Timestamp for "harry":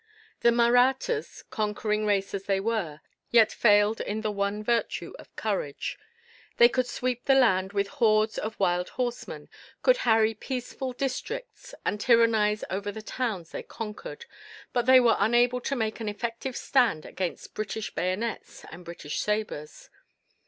9.97-10.33